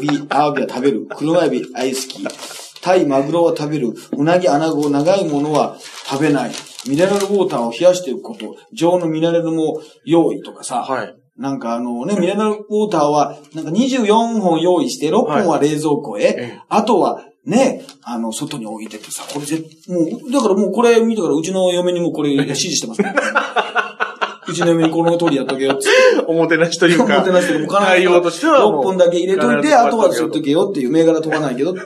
[0.00, 1.06] ビ、アワビは食べる。
[1.16, 2.26] 黒エビ大好き。
[2.80, 3.92] タイ、マグロは食べる。
[4.12, 6.50] うなぎ、アナゴ、長いものは食べない。
[6.88, 8.56] ミネラルウォーターを冷やしていくこと。
[8.72, 10.82] 常温のミネラルも用意とかさ。
[10.82, 11.14] はい。
[11.36, 16.22] なんかあのね、ミネラルウォーターは、なんか24本用意して、6本は冷蔵庫へ。
[16.22, 23.14] ええあとは、ね、あの、外に置いててさ、これぜ、もう、だからもうこれ見てから、うちの嫁にもこれ指示してます、ね。
[24.50, 25.84] うちの嫁にこの通りやっとけよって。
[26.26, 27.18] おもてなしというおか。
[27.18, 28.82] もてなしでも対応としてはもう。
[28.82, 31.74] 6本だけ入れといて、あとはすっとけよっていう銘柄飛ばないけど。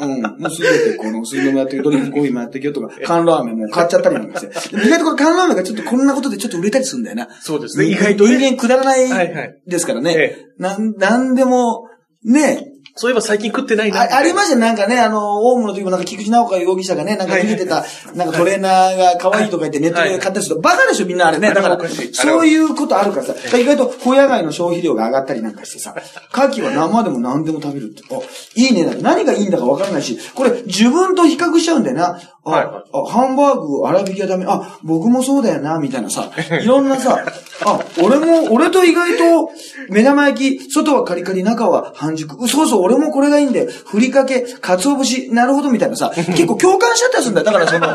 [0.00, 0.22] うん。
[0.22, 4.76] もうすべてこの水飲もやってけドリンクコーヒーもやってけよとか、缶ラーメンも買っちゃったりなんかして。
[4.76, 7.28] 意外とこれ缶ラーメンがちょっとこんなことでちょっと売れたりするんだよな。
[7.40, 7.86] そうですね。
[7.86, 8.38] 意外とね。
[8.38, 10.14] 人間くだらなはいですからね。
[10.16, 11.88] えなん、なんでも、
[12.24, 12.67] ね、
[12.98, 14.02] そういえば最近食ってないな。
[14.02, 17.84] あありましたね、なんかね、あの、オウムの時もなんか菊池直子容疑者がね、なんか逃げてた、
[18.16, 21.54] なんかトレーナーが可愛いとか言ってネットで買ったりすると、バカでしょみんなあれね。
[21.54, 21.78] だから
[22.12, 25.94] そういうことあるからさ、意外とホヤ貝の消費量が上がったりなんかしてさ、
[26.32, 28.02] 牡蠣は生でも何でも食べるって。
[28.12, 28.18] あ、
[28.56, 28.96] いいね。
[29.00, 32.20] 何がいいんだかわからないし、これ自分と比較しちゃうんだよな。
[32.48, 32.66] あ、はい。
[32.66, 34.46] はいあハンバーグ、粗挽きはダメ。
[34.48, 36.30] あ、僕もそうだよな、みたいなさ、
[36.62, 37.22] いろんなさ、
[37.64, 39.50] あ、俺も、俺と意外と、
[39.90, 42.36] 目玉焼き、外はカリカリ、中は半熟。
[42.42, 43.68] うそうそう、俺もこれがいいんだよ。
[43.84, 47.46] ふりかけ、鰹節、なるほど、みたいなさ、 結構共感しちゃったりするんだよ。
[47.46, 47.88] だからその、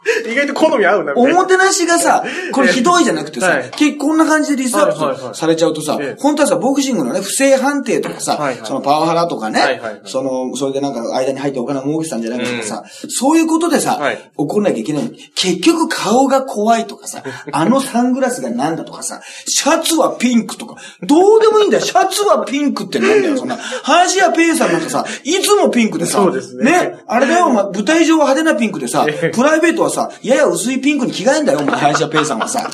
[0.26, 1.12] 意外と好み合うな。
[1.14, 21.84] おもてなしがさ、これひどいじゃなくてさはい、結構こんな感じでリストアップされちゃうとさええ、本当はさ、ボクシングのね、不正判定とかさそのパワハラとかねい、その、それでなんか間に入ってお金を儲けてたんじゃないかとかさ、そういうことでさはい、怒んなきゃいけないのに、結局顔が怖いとかさ、 あのサングラスがなんだとかさ、シャツはピンクとか、どうでもいいんだよ。
[21.84, 23.58] シャツはピンクってなんだよ、そんな。
[23.82, 32.70] 林家ペイさんなんかさ、いつもピンクでさ、そうですねね、あれだよ、ま舞台上は派手なピンクでさ、プライベートははさ、やや薄いピンクに着替えんだよ、お前、林家ペイさんはさ。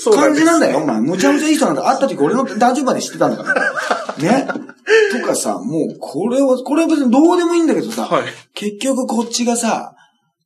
[0.00, 1.00] そんな感じなんだよ、お前。
[1.00, 1.82] むちゃむちゃいい人なんだ。
[1.82, 3.74] 会った時俺の誕生日まで知ってたんだから。
[4.18, 4.46] ね。
[5.12, 8.24] とかさ、もう、これは、これは別にどうでもいいんだけどさ、はい。
[8.58, 9.94] 結局こっちがさ、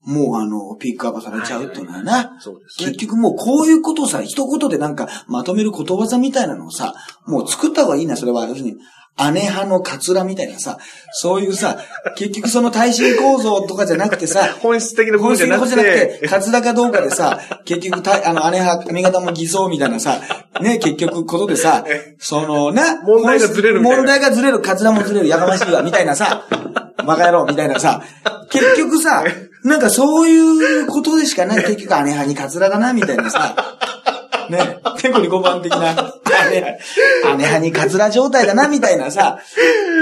[0.04, 2.36] もうあの、ピックアップされちゃうっていうのはな。
[2.40, 2.96] そうです結ね。
[2.96, 6.94] 局もうこういうことをさ、一言でなんかまとめることわざみたいなのをさ、
[7.26, 8.46] もう作った方がいいな、それは。
[8.46, 8.76] 要するに、
[9.18, 10.78] 姉派のカツラみたいなさ、
[11.12, 11.78] そういうさ、
[12.16, 20.18] 結局その耐震構造とかじゃなくてさ、 本質的な部本質分じゃなく的なことじゃなくて、て、カツラかどうかでさ、 結局た、あの、姉派、髪型も偽装みたいなさ、
[20.60, 21.84] ね、結局ことでさ、
[22.18, 26.44] その、な、問題がずれる問題がずれる、カツラもずれる、やかましいわ、みたいなさ、
[27.06, 28.02] バカ野郎、みたいなさ、
[28.50, 29.24] 結局さ、
[29.64, 30.38] なんかそうい
[30.82, 33.78] うことでしかない、結局姉派にカツラだな、みたいなさ、
[34.52, 36.14] ね、結構に5番的な、
[36.50, 36.78] 姉、姉
[37.36, 39.38] 派にカツラ状態だな、みたいなさ、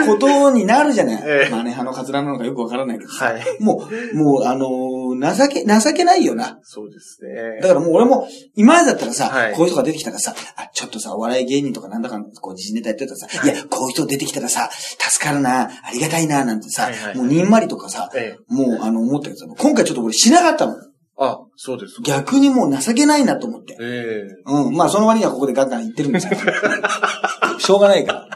[0.06, 1.22] ことになるじゃない。
[1.24, 3.42] ええまあ、姉派のカツラなのかよくわからないけどさ、はい。
[3.60, 5.00] もう、もう、あのー
[5.34, 6.58] 情け、情けないよな。
[6.62, 7.68] そうですねだ。
[7.68, 18.54] からもう俺も、今までだったらさ、はいこういう人が出てきたからさ、あ、ちょっとさ、お笑い芸人とかなんだか、こう、時事ネタやってたらさ、いや、こういう人出てきたらさ、助かるな、ありがたいな、なんてさ、はいはいもうにんまりとかさ、ええ。
[18.54, 20.76] もう、あの、思ったけどさ、今回ちょっと俺しなかったの。
[21.22, 22.02] あ、そうですか。
[22.02, 23.76] 逆にもう情けないなと思って。
[23.78, 24.42] ええ。
[24.46, 24.74] うん。
[24.74, 26.40] まあ、その割にはここでガンガン言ってるんですけど。
[27.60, 28.26] しょうがないから。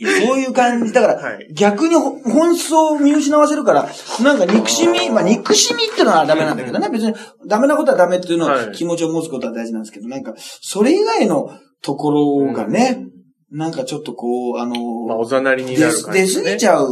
[0.00, 0.92] そういう感じ。
[0.92, 3.88] だから、はい逆にほ本質を見失わせるから、
[4.22, 6.88] なんか憎しみ、まあ憎しみってのはダメなんだけどね。
[6.88, 7.14] 別に
[7.48, 11.50] ダメなことはダメっていうのは、はい気持ちを持つことは大事なんですけど、なんか、それ以外の
[11.82, 13.08] ところがね、
[13.50, 14.74] なんかちょっとこう、あの、
[15.06, 16.88] まあ、おざなりにな出る感じ、出過ぎちゃう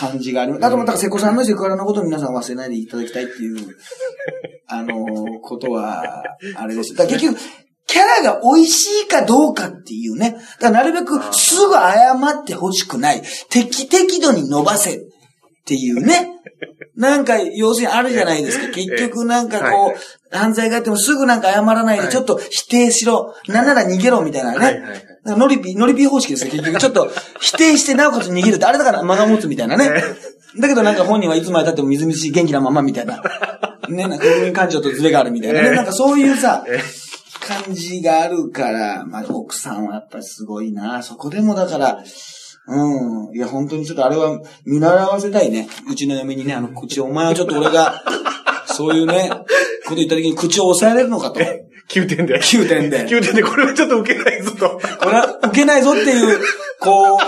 [0.00, 0.66] 感じがあります。
[0.66, 3.76] あと、だから、瀬古さんのセクハラのことを皆さん忘れないでいただきたいっていう、
[4.66, 6.24] あの、ことは、
[6.56, 6.94] あれです。
[6.94, 7.38] だ結局、
[7.86, 10.36] キャラが美味しいかどうかっていうね。
[10.60, 13.22] だからなるべくすぐ謝ってほしくない。
[13.50, 15.00] 適適度に伸ばせっ
[15.66, 16.36] ていうね。
[16.96, 18.68] なんか、要するにあるじゃないですか。
[18.68, 19.96] 結局なんかこう、はい
[20.32, 23.34] 犯罪があってもすぐなんか謝らないで、はいちょっと否定しろ。
[23.48, 24.84] なんなら逃げろみたいなね。
[25.24, 26.78] ノリピー、ノリピー方式ですよ、結局。
[26.78, 29.90] ちょっと、否定してなおかつ逃げるって、あれだから間が持つみたいなね。
[30.58, 33.22] だけどなんか本人はいつまで経ってもみずみずしい元気なままみたいな。
[33.88, 35.68] ね、なんか国民感情とズレがあるみたいなね。
[35.68, 36.80] ええなんかそういうさ、え
[37.40, 41.02] 感じがあるから、まあ奥さんはやっぱりすごいな。
[41.02, 42.02] そこでもだから、
[42.68, 43.36] うん。
[43.36, 45.68] いや、本当にちょっとあれは見習わせたいね。
[45.90, 48.02] うちの嫁にね、あの、口、お前はちょっと俺が、
[48.66, 49.30] そういうね、
[49.84, 51.40] こと言った時に口を抑えれるのかと。
[51.90, 52.38] 9点で。
[52.38, 53.06] 9点で。
[53.06, 54.80] 9点で、これはちょっと受けないぞと。
[54.98, 56.40] これは受けないぞっていう、
[56.78, 57.18] こ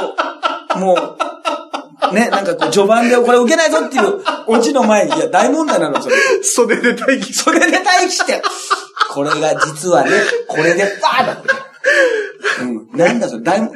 [0.76, 6.16] う、もう、ね、なんかこう、序盤でこれ受けないぞっていうオチの前に、いや、大問題なの、それ。
[6.42, 8.42] 袖で待機それで待機して、
[9.10, 10.10] これが実はね、
[10.46, 11.48] これでバーだって。
[12.62, 12.98] うん。
[12.98, 13.72] なんだそれ、大問、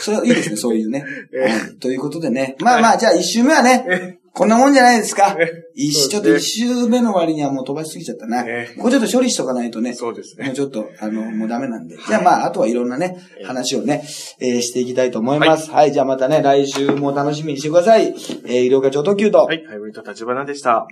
[0.00, 1.00] それはいいですね、そういうね。
[1.00, 2.56] はいということでね。
[2.60, 5.36] まあまあ、じゃあ一周目はね、こんなもんじゃないですか。
[5.76, 8.42] 一周、ちょっと一周目の割にはもう飛ばしすぎちゃったな。
[8.44, 9.94] ええこれちょっと処理しとかないとね。
[9.94, 11.96] そうですねもうちょっと、あの、もうダメなんで。
[11.96, 14.02] じゃあまあ、あとはいろんなね、話をね、
[14.40, 15.70] えーしていきたいと思います。
[15.70, 18.08] はい、じゃあまたね、来週も楽しみにしてください。
[18.08, 19.44] えー、医療課長特急と。
[19.44, 20.88] はい、ハイブリッド立花でした。